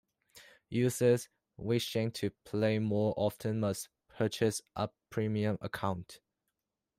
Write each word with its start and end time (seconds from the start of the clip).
Users 0.71 1.29
wishing 1.57 2.09
to 2.13 2.31
play 2.43 2.79
more 2.79 3.13
often 3.17 3.59
must 3.59 3.89
purchase 4.07 4.63
a 4.75 4.89
premium 5.11 5.59
account. 5.61 6.21